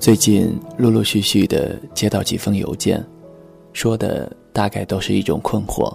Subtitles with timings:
[0.00, 3.04] 最近陆陆续续的接到几封邮件，
[3.74, 5.94] 说的大概都是一种困惑，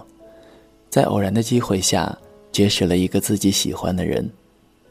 [0.88, 2.16] 在偶然的机会下
[2.52, 4.30] 结识了一个自己喜欢的人，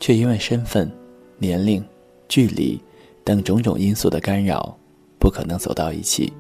[0.01, 0.91] 却因为身份、
[1.37, 1.81] 年龄、
[2.27, 2.77] 距离
[3.23, 4.77] 等种种因素的干扰，
[5.17, 6.33] 不可能走到一起，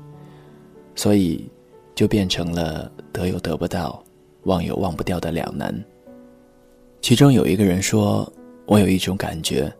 [0.95, 1.49] 所以
[1.95, 4.03] 就变成了得又得不到、
[4.43, 5.73] 忘又忘不掉的两难。
[7.01, 8.29] 其中有一个人说
[8.67, 9.73] ：“我有一种感觉，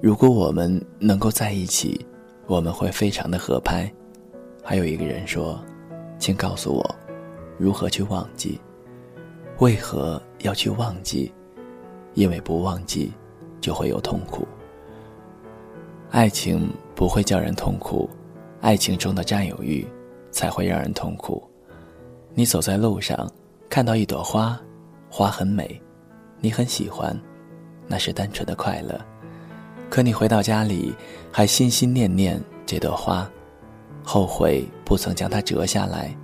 [0.00, 2.00] 如果我们能够在一起。”
[2.48, 3.92] 我们会非常的合拍，
[4.64, 5.62] 还有一个人说
[6.18, 6.96] ：“请告诉我，
[7.58, 8.58] 如何去忘记？
[9.58, 11.30] 为何要去忘记？
[12.14, 13.12] 因为不忘记，
[13.60, 14.48] 就会有痛苦。
[16.10, 18.08] 爱情不会叫人痛苦，
[18.62, 19.86] 爱情中的占有欲
[20.30, 21.46] 才会让人痛苦。
[22.32, 23.30] 你走在路上，
[23.68, 24.58] 看到一朵花，
[25.10, 25.78] 花很美，
[26.40, 27.14] 你很喜欢，
[27.86, 28.98] 那是单纯的快乐。”
[29.90, 30.94] 可你回到家里，
[31.32, 33.28] 还心心念念这朵花，
[34.04, 36.14] 后悔不曾将它折下来，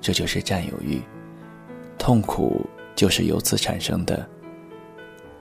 [0.00, 1.02] 这就是占有欲，
[1.98, 4.26] 痛苦就是由此产生的。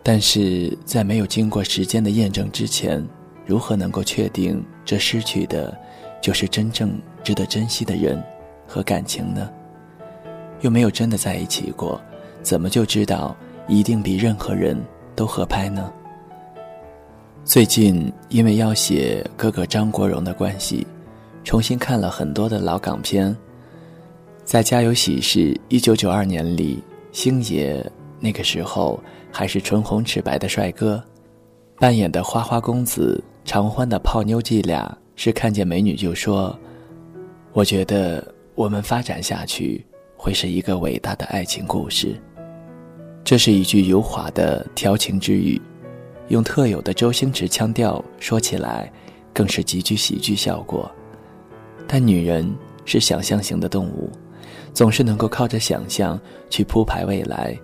[0.04, 3.02] 但是在没有经过时间的验证之前，
[3.46, 5.74] 如何能够确定这失去的，
[6.22, 8.22] 就是真正值得珍惜的人
[8.68, 9.50] 和感情呢？
[10.60, 12.02] 又没有真的在一起过，
[12.42, 13.34] 怎么就知道
[13.70, 14.78] 一定比任何人
[15.16, 15.92] 都合拍呢？
[17.46, 20.88] 最近因为要写哥哥张国荣的关系，
[21.44, 23.36] 重新看了很多的老港片。
[24.46, 27.86] 在《家有喜事》一九九二年里，星爷
[28.22, 28.98] 那个时候
[29.30, 31.04] 还是唇红齿白的帅哥，
[31.80, 36.58] 扮演的花花公子常欢的泡妞伎俩是看见美女就说
[37.52, 42.16] ：“我觉得我们发展下去会是一个伟大的爱情故事。”
[43.22, 45.62] 这是一句油滑的调情之语。
[46.34, 48.92] 用特有的周星驰腔调说起来，
[49.32, 50.92] 更是极具喜剧效果。
[51.88, 52.52] 但女人
[52.86, 54.10] 是想象型的动物，
[54.74, 57.56] 总是能够靠着想象去铺排未来，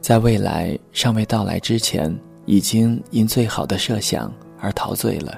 [0.00, 2.16] 在未来尚未到来之前，
[2.46, 5.36] 已经因最好的设想而陶醉了。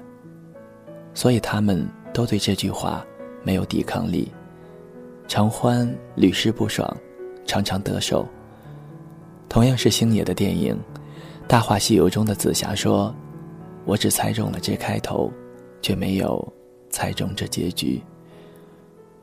[1.14, 3.02] 所以他们都对这句话
[3.42, 4.30] 没有抵抗力。
[5.26, 6.94] 常欢屡试不爽，
[7.46, 8.28] 常常得手。
[9.48, 10.74] 同样是星爷的电影。
[11.50, 13.12] 《大话西游》中的紫霞说
[13.84, 15.32] ：“我只猜中了这开头，
[15.82, 16.40] 却没有
[16.90, 18.00] 猜中这结局。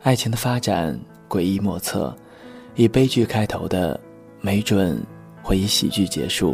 [0.01, 0.99] 爱情的发展
[1.29, 2.13] 诡异莫测，
[2.75, 3.97] 以悲剧开头的，
[4.41, 5.01] 没准
[5.41, 6.53] 会以喜剧结束；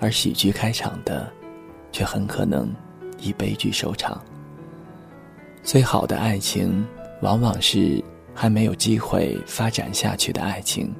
[0.00, 1.32] 而喜剧开场的，
[1.90, 2.70] 却很可能
[3.18, 4.22] 以悲剧收场。
[5.62, 6.86] 最好的爱情，
[7.22, 10.94] 往往是还没有机会发展下去的爱情。”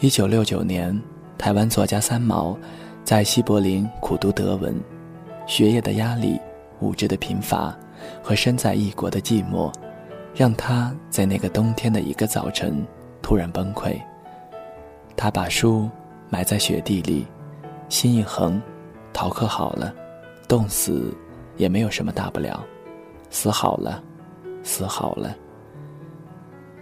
[0.00, 0.94] 一九六九年。
[1.38, 2.56] 台湾作家三毛，
[3.04, 4.74] 在西柏林苦读德文，
[5.46, 6.40] 学业的压力、
[6.80, 7.76] 物质的贫乏
[8.22, 9.72] 和身在异国的寂寞，
[10.34, 12.84] 让他在那个冬天的一个早晨
[13.22, 13.96] 突然崩溃。
[15.16, 15.88] 他把书
[16.28, 17.26] 埋在雪地里，
[17.88, 18.60] 心一横，
[19.12, 19.94] 逃课好了，
[20.48, 21.14] 冻死
[21.56, 22.64] 也没有什么大不了，
[23.30, 24.02] 死好了，
[24.62, 25.34] 死好了。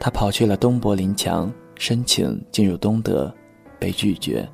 [0.00, 3.32] 他跑去了东柏林墙，申请进入东德。
[3.78, 4.48] 被拒绝。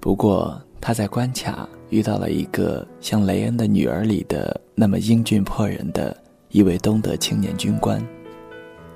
[0.00, 6.16] 不过他在关卡遇到了一个像雷恩的女儿里的那么英俊迫人的
[6.50, 8.00] 一位东德青年军官，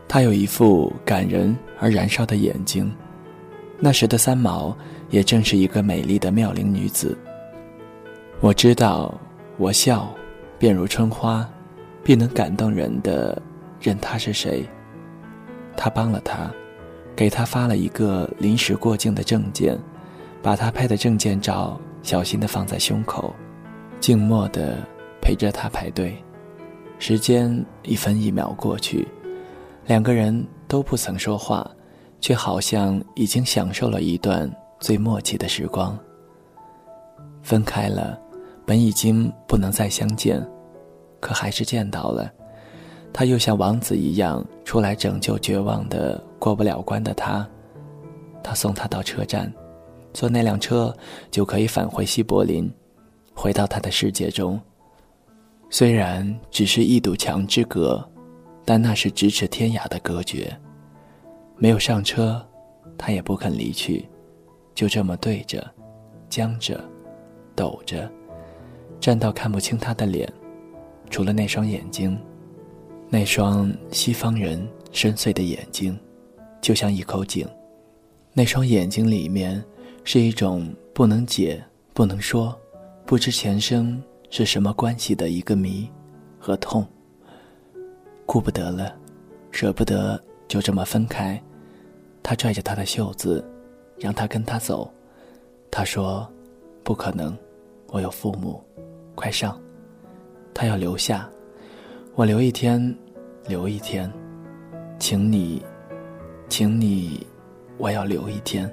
[0.07, 2.91] 他有一副感人而燃烧的眼睛。
[3.79, 4.77] 那时的三毛
[5.11, 7.19] 也正是一个美丽的妙龄女子。
[8.41, 9.13] 我知道，
[9.57, 10.09] 我笑，
[10.59, 11.49] 便如春花，
[12.05, 13.41] 必能感动人的，
[13.81, 14.65] 任他是谁。
[15.77, 16.49] 他帮了他。
[17.15, 19.79] 给他发了一个临时过境的证件，
[20.43, 23.35] 把他拍的证件照小心的放在胸口，
[24.01, 24.79] 静默的
[25.21, 26.17] 陪着他排队。
[26.99, 29.07] 时间一分一秒过去，
[29.87, 31.69] 两个人都不曾说话，
[32.21, 35.99] 却好像已经享受了一段最默契的时光。
[37.43, 38.17] 分开了，
[38.65, 40.41] 本已经不能再相见，
[41.19, 42.31] 可还是见到了。
[43.13, 47.49] 他又像王子一样出来拯救绝望的过不了关的他，
[48.43, 49.51] 他送他到车站，
[50.13, 50.93] 坐那辆车
[51.31, 52.69] 就可以返回西柏林，
[53.33, 54.61] 回到他的世界中。
[55.71, 58.05] 虽然只是一堵墙之隔，
[58.65, 60.53] 但那是咫尺天涯的隔绝。
[61.59, 62.45] 没有上车，
[62.99, 64.09] 他也不肯离去，
[64.75, 65.65] 就这么对着，
[66.29, 66.83] 僵着，
[67.55, 68.11] 抖着，
[68.99, 70.29] 站到看不清他的脸，
[71.09, 72.19] 除了那双眼睛。
[73.09, 75.97] 那双西方人深邃的眼睛，
[76.63, 77.47] 就像一口井。
[78.33, 79.63] 那双眼睛里面
[80.05, 81.63] 是一种不能解、
[81.93, 82.59] 不能说、
[83.05, 85.87] 不知前生是什么关系的一个谜
[86.39, 86.87] 和痛。
[88.25, 88.97] 顾不得了，
[89.51, 90.19] 舍不得
[90.49, 91.39] 就这么分开。
[92.23, 93.45] 他拽着他的袖子，
[93.99, 94.91] 让他跟他走。
[95.71, 96.27] 他说
[96.85, 97.37] ：“不可能，
[97.89, 98.63] 我有父母，
[99.15, 99.61] 快上。”
[100.55, 101.29] 他要留下，
[102.15, 102.97] 我留一天，
[103.49, 104.11] 留一天，
[104.99, 105.63] 请你，
[106.53, 107.27] 请你，
[107.79, 108.71] 我要留一天。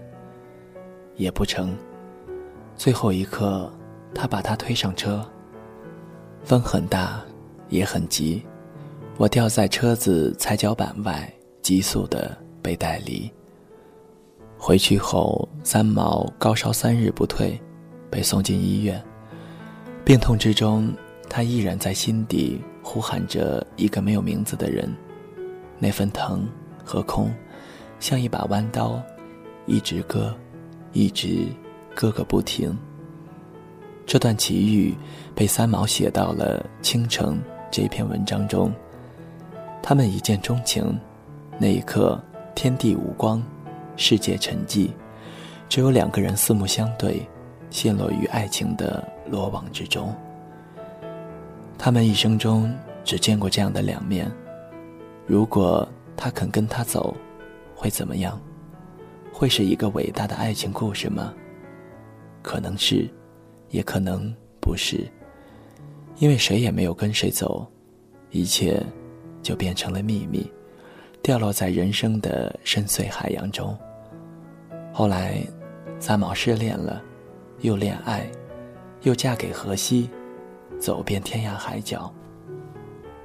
[1.16, 1.74] 也不成。
[2.76, 3.72] 最后一刻，
[4.14, 5.26] 他把他推上车。
[6.44, 7.24] 风很大，
[7.70, 8.46] 也很急。
[9.16, 13.32] 我掉在车子踩脚板外，急速的被带离。
[14.58, 17.58] 回去后，三毛高烧三日不退，
[18.10, 19.02] 被送进医院。
[20.04, 20.94] 病痛之中，
[21.30, 24.94] 他依然在心底呼喊着一个没有名字的人。
[25.78, 26.46] 那份疼
[26.84, 27.32] 和空，
[28.00, 29.02] 像一把弯刀，
[29.66, 30.34] 一直割，
[30.94, 31.48] 一直
[31.94, 32.76] 割个不停。
[34.06, 34.96] 这段奇遇
[35.36, 37.36] 被三毛写到了《倾城》
[37.70, 38.72] 这篇文章中。
[39.84, 40.98] 他们一见钟情，
[41.58, 42.20] 那一刻
[42.56, 43.42] 天地无光，
[43.96, 44.90] 世界沉寂，
[45.68, 47.28] 只有两个人四目相对，
[47.70, 50.14] 陷落于爱情的罗网之中。
[51.78, 52.74] 他们一生中
[53.04, 54.30] 只见过这样的两面。
[55.28, 55.88] 如果
[56.18, 57.16] 他肯跟他走，
[57.80, 58.38] 会怎么样？
[59.32, 61.34] 会是一个伟大的爱情故事吗？
[62.44, 63.10] 可能是，
[63.70, 65.10] 也可能不是，
[66.18, 67.66] 因为谁也没有跟谁走，
[68.32, 68.86] 一切。
[69.42, 70.52] 就变成了秘密，
[71.24, 73.76] 掉落在人生的深邃海洋中。
[74.92, 75.42] 后来，
[75.98, 77.02] 三毛失恋了，
[77.62, 78.30] 又恋爱，
[79.04, 80.10] 又嫁给荷西，
[80.78, 82.14] 走遍天涯海角。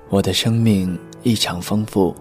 [0.09, 2.15] 我的生命异常丰富，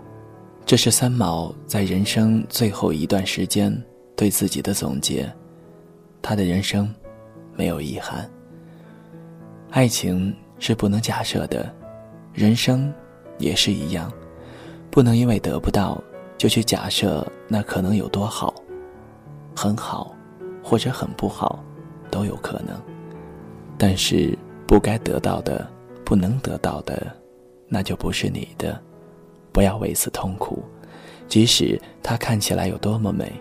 [0.65, 3.75] 这是三毛在人生最后一段时间
[4.15, 5.31] 对自己的总结。
[6.21, 6.93] 他的人生
[7.55, 8.29] 没有遗憾。
[9.69, 11.73] 爱情是不能假设的，
[12.33, 12.93] 人生。
[13.39, 14.13] 也是一样，
[14.91, 16.01] 不能因为得不到
[16.37, 18.53] 就去假设那可能有多好，
[19.55, 20.15] 很好，
[20.63, 21.61] 或者很不好，
[22.11, 22.79] 都有可能。
[23.75, 24.37] 但是
[24.67, 25.67] 不该得到的，
[26.05, 27.11] 不能得到的，
[27.67, 28.79] 那就不是你的，
[29.53, 30.61] 不要为此痛苦，
[31.29, 33.31] 即使它看起来有多么美。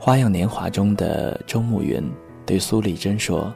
[0.04, 2.02] 《花样年华》中的周慕云
[2.44, 3.50] 对苏丽珍说：“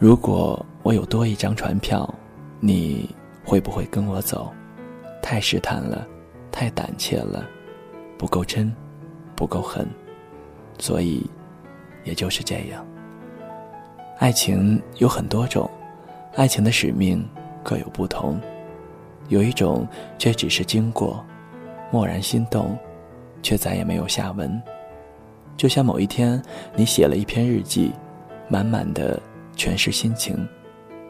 [0.00, 2.12] 如果我有多一张船票，
[2.58, 3.08] 你。”
[3.44, 4.52] 会不会跟我走？
[5.20, 6.06] 太试探了，
[6.52, 7.44] 太胆怯了，
[8.16, 8.72] 不够真，
[9.34, 9.84] 不够狠，
[10.78, 11.28] 所以，
[12.04, 12.86] 也就是这样。
[14.18, 15.68] 爱情有很多种，
[16.36, 17.28] 爱情的使命
[17.64, 18.40] 各有不同。
[19.32, 19.88] 有一种，
[20.18, 21.24] 却只是经过，
[21.90, 22.78] 蓦然心动，
[23.42, 24.62] 却再也没有下文。
[25.56, 26.40] 就像某一天，
[26.76, 27.92] 你写了一篇日记，
[28.46, 29.18] 满满的
[29.56, 30.46] 全是心情，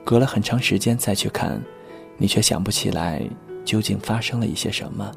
[0.04, 1.60] 隔了很长时间再去看。
[2.16, 3.20] 你却想不起来
[3.64, 5.10] 究竟发生了一些什么。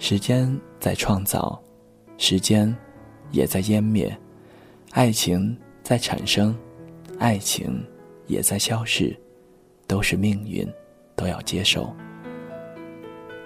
[0.00, 1.56] 时间在创造，
[2.16, 2.74] 时间
[3.30, 4.12] 也在湮灭，
[4.90, 6.52] 爱情在产生，
[7.20, 7.80] 爱情
[8.26, 9.16] 也在消逝，
[9.86, 10.66] 都是命运，
[11.18, 11.92] 都要接受。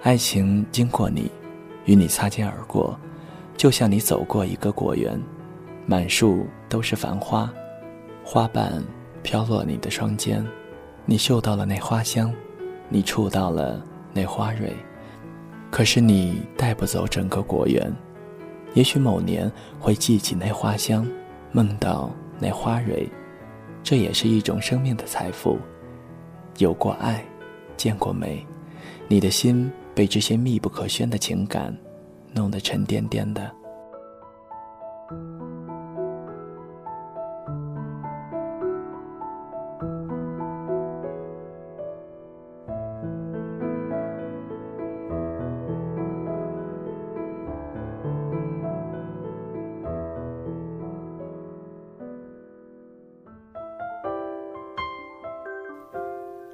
[0.03, 1.31] 爱情经过你，
[1.85, 2.97] 与你擦肩而过，
[3.57, 5.19] 就像你走过一个果园，
[5.87, 7.51] 满树都是繁花，
[8.23, 8.83] 花瓣
[9.23, 10.45] 飘落你的双肩。
[11.05, 12.33] 你嗅到了那花香，
[12.89, 14.71] 你触到了那花蕊，
[15.71, 17.91] 可是你带不走整个果园。
[18.73, 21.07] 也许某年会记起那花香，
[21.51, 23.09] 梦到那花蕊，
[23.83, 25.57] 这也是一种生命的财富。
[26.57, 27.23] 有过爱，
[27.75, 28.45] 见过没，
[29.07, 31.75] 你的心被这些密不可宣的情感
[32.33, 33.51] 弄得沉甸甸的。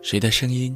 [0.02, 0.76] 谁的声音